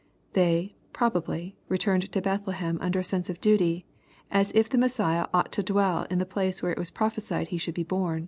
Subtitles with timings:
[0.33, 3.85] They, probably, returned to Bethlehem under a sense of duty,
[4.31, 7.59] as if the Messiah ought to dwell in the place where it was prophesied He
[7.59, 8.19] should be bom.